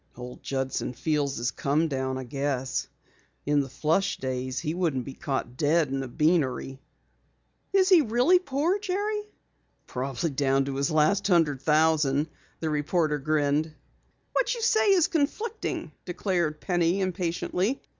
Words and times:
"Old 0.17 0.41
Judson 0.41 0.93
feels 0.93 1.37
his 1.37 1.51
come 1.51 1.87
down 1.87 2.17
I 2.17 2.23
guess. 2.23 2.87
In 3.45 3.59
the 3.59 3.69
flush 3.69 4.17
days 4.17 4.57
he 4.57 4.73
wouldn't 4.73 5.05
be 5.05 5.13
caught 5.13 5.55
dead 5.57 5.89
in 5.89 6.01
a 6.01 6.07
beanery." 6.07 6.79
"Is 7.71 7.89
he 7.89 8.01
really 8.01 8.39
poor, 8.39 8.79
Jerry?" 8.79 9.21
"Probably 9.85 10.31
down 10.31 10.65
to 10.65 10.77
his 10.77 10.89
last 10.89 11.27
hundred 11.27 11.61
thousand," 11.61 12.29
the 12.61 12.71
reporter 12.71 13.19
grinned. 13.19 13.75
"What 14.33 14.55
you 14.55 14.63
say 14.63 14.89
is 14.89 15.05
conflicting," 15.07 15.91
declared 16.05 16.61
Penny 16.61 16.99
impatiently. 16.99 17.79